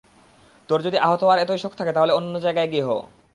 [0.69, 2.91] তোর যদি আহত হওয়ার এতই শখ থাকে তাহলে অন্য জায়গায় গিয়ে হ।